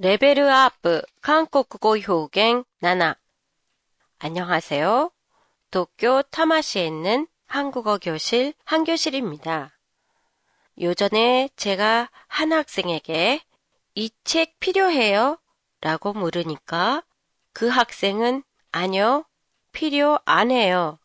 [0.00, 0.74] レベルアップ
[1.22, 3.16] 韓国語 表現 なな
[4.20, 5.10] 안녕하세요.
[5.72, 9.76] 도쿄 타마시에 있는 한국어 교실 한교실입니다.
[10.80, 13.42] 요전에 제가 한 학생에게
[13.96, 15.36] 이 책 필요해요?
[15.80, 17.02] 라고 물으니까
[17.52, 19.24] 그 학생은 아니요,
[19.72, 21.00] 필요 안 해요.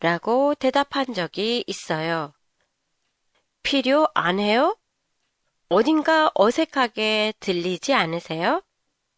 [0.00, 2.32] 라고 대답한 적이 있어요.
[3.62, 4.77] 필요 안 해요?
[5.68, 8.62] 어딘가 어색하게 들리지 않으세요?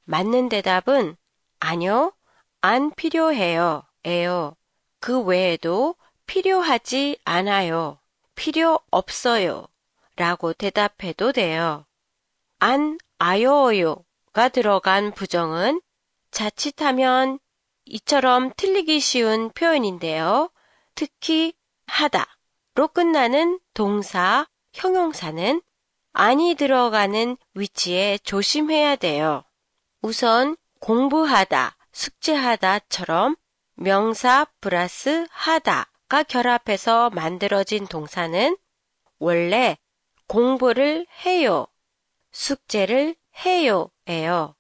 [0.04, 1.16] 맞는 대답은
[1.60, 2.12] 아니요,
[2.60, 3.84] 안 필요해요.
[4.04, 4.56] 에요.
[4.98, 5.94] 그 외에도
[6.26, 8.00] 필요하지 않아요.
[8.34, 9.66] 필요 없어요.
[10.16, 11.86] 라고 대답해도 돼요.
[12.58, 15.80] 안 아요요가 들어간 부정은
[16.30, 17.38] 자칫하면
[17.84, 20.50] 이처럼 틀리기 쉬운 표현인데요.
[20.94, 21.54] 특히
[21.86, 25.62] 하다로 끝나는 동사, 형용사는
[26.12, 29.44] 안이 들어가는 위치에 조심해야 돼요.
[30.02, 33.36] 우선 공부하다, 숙제하다처럼
[33.74, 38.56] 명사 플러스 하다가 결합해서 만들어진 동사는
[39.18, 39.78] 원래
[40.26, 41.66] 공부를 해요,
[42.32, 44.54] 숙제를 해요예요.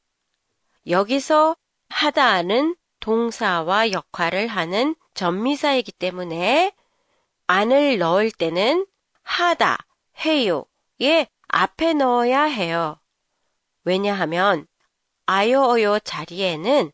[0.86, 1.56] 여기서
[1.88, 6.72] 하다는 동사와 역할을 하는 전미사이기 때문에
[7.46, 8.86] 안을 넣을 때는
[9.22, 9.78] 하다,
[10.24, 13.00] 해요에 앞에 넣어야 해요.
[13.84, 14.66] 왜냐하면
[15.26, 16.92] 아요어요 자리에는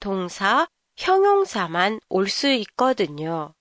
[0.00, 3.54] 동사, 형용사만 올 수 있거든요.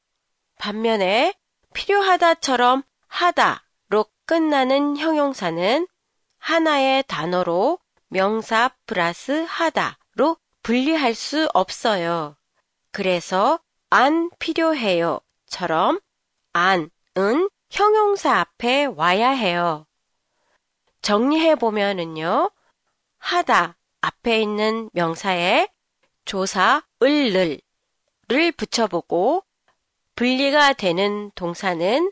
[0.60, 1.34] 반면에
[1.74, 5.88] 필요하다처럼 하다로 끝나는 형용사는
[6.40, 12.36] 하나의 단어로 명사 플러스 하다로 분리할 수 없어요.
[12.92, 16.00] 그래서 안 필요해요처럼
[16.54, 19.87] 안은 형용사 앞에 와야 해요.
[21.02, 22.52] 정리해 보면은요.
[23.20, 25.68] 하다 앞에 있는 명사에
[26.26, 27.60] 조사 을를
[28.30, 29.44] 를 붙여보고
[30.16, 32.12] 분리가 되는 동사는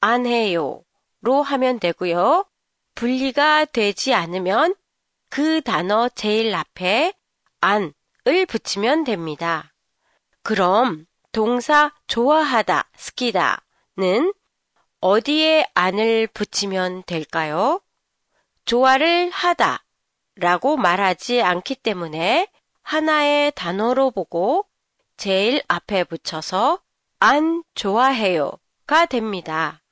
[0.00, 2.46] 안 해요로 하면 되고요.
[2.94, 4.74] 분리가 되지 않으면
[5.28, 7.12] 그 단어 제일 앞에
[7.60, 9.72] 안을 붙이면 됩니다.
[10.42, 14.32] 그럼 동사 좋아하다, 스키다는
[15.00, 17.80] 어디에 안을 붙이면 될까요?
[18.64, 19.84] 좋아를 하다
[20.36, 22.48] 라고 말하지 않기 때문에
[22.82, 24.66] 하나의 단어로 보고
[25.16, 26.80] 제일 앞에 붙여서
[27.18, 28.52] 안 좋아해요
[28.86, 29.82] 가 됩니다.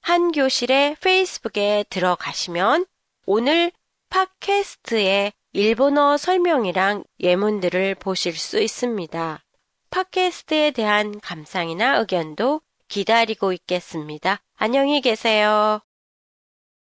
[0.00, 2.86] 한 교실의 페이스북에 들어가시면
[3.26, 3.70] 오늘
[4.08, 9.44] 팟캐스트의 일본어 설명이랑 예문들을 보실 수 있습니다.
[9.90, 14.42] 팟캐스트에 대한 감상이나 의견도 기다리고 있겠습니다.
[14.56, 15.80] 안녕히 계세요.